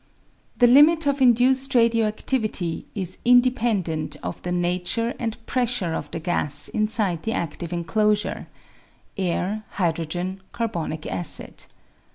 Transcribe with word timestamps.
__..,^ 0.59 0.59
j 0.59 0.65
1 0.65 0.67
r 0.67 0.67
n 0.67 0.73
The 0.73 0.73
limit 0.91 1.05
of 1.05 1.21
induced 1.21 1.73
radto 1.75 1.99
acttvity 2.11 2.85
is 2.95 3.19
uidcpendent 3.23 4.17
oj 4.21 4.41
the 4.41 4.51
nature 4.51 5.13
and 5.19 5.45
pressure 5.45 5.93
of 5.93 6.09
the 6.09 6.19
gas 6.19 6.69
inside 6.69 7.21
the 7.21 7.33
active 7.33 7.71
enclosure 7.71 8.47
(air, 9.15 9.63
hydrogen, 9.69 10.41
carbonic 10.53 11.05
acid). 11.05 11.65